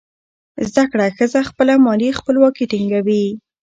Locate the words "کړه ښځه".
0.91-1.39